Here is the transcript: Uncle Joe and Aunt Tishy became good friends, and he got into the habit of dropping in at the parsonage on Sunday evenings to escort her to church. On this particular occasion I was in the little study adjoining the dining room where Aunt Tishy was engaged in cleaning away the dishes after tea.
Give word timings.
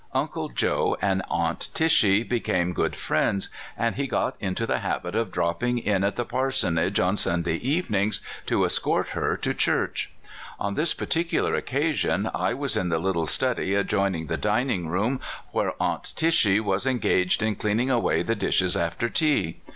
Uncle 0.13 0.49
Joe 0.49 0.97
and 0.99 1.21
Aunt 1.29 1.69
Tishy 1.75 2.23
became 2.23 2.73
good 2.73 2.95
friends, 2.95 3.49
and 3.77 3.97
he 3.97 4.07
got 4.07 4.35
into 4.39 4.65
the 4.65 4.79
habit 4.79 5.13
of 5.13 5.31
dropping 5.31 5.77
in 5.77 6.03
at 6.03 6.15
the 6.15 6.25
parsonage 6.25 6.99
on 6.99 7.15
Sunday 7.15 7.57
evenings 7.57 8.19
to 8.47 8.65
escort 8.65 9.09
her 9.09 9.37
to 9.37 9.53
church. 9.53 10.11
On 10.59 10.73
this 10.73 10.95
particular 10.95 11.53
occasion 11.53 12.31
I 12.33 12.55
was 12.55 12.75
in 12.75 12.89
the 12.89 12.97
little 12.97 13.27
study 13.27 13.75
adjoining 13.75 14.25
the 14.25 14.37
dining 14.37 14.87
room 14.87 15.19
where 15.51 15.73
Aunt 15.79 16.13
Tishy 16.15 16.59
was 16.59 16.87
engaged 16.87 17.43
in 17.43 17.53
cleaning 17.55 17.91
away 17.91 18.23
the 18.23 18.33
dishes 18.33 18.75
after 18.75 19.07
tea. 19.07 19.57